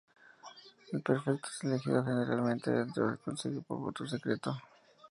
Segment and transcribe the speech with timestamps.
[0.93, 4.57] El prefecto es elegido generalmente dentro del consejo por voto secreto.